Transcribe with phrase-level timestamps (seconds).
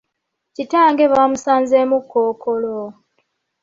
[0.55, 2.77] Kitange bamusanzeemu kkookolo.